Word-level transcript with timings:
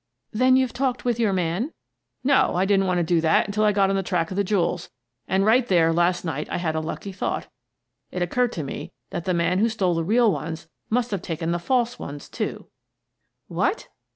"Then 0.41 0.55
youVe 0.55 0.73
talked 0.73 1.05
with 1.05 1.19
your 1.19 1.31
man? 1.31 1.73
""No, 2.23 2.55
I 2.55 2.65
didn't 2.65 2.87
want 2.87 2.97
to 2.97 3.03
do 3.03 3.21
that 3.21 3.45
until 3.45 3.63
I 3.63 3.71
got 3.71 3.91
on 3.91 3.95
the 3.95 4.01
track 4.01 4.31
of 4.31 4.35
the 4.35 4.43
jewels. 4.43 4.89
And 5.27 5.45
right 5.45 5.67
there, 5.67 5.93
last 5.93 6.25
night, 6.25 6.49
I 6.49 6.57
had 6.57 6.73
a 6.73 6.79
lucky 6.79 7.11
thought. 7.11 7.45
It 8.09 8.23
occurred 8.23 8.51
to 8.53 8.63
me 8.63 8.93
that 9.11 9.25
the 9.25 9.35
man 9.35 9.59
who 9.59 9.69
stole 9.69 9.93
the 9.93 10.03
real 10.03 10.31
ones 10.31 10.67
must 10.89 11.11
have 11.11 11.21
taken 11.21 11.51
the 11.51 11.59
false 11.59 11.99
ones, 11.99 12.29
too." 12.29 12.65
"What?" 13.47 13.89